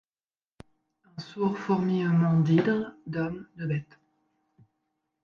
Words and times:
Un 1.05 1.21
sourd 1.21 1.55
fourmillement 1.59 2.39
d’hydres, 2.39 2.95
d’hommes, 3.05 3.45
de 3.57 3.67
bêtes 3.67 3.99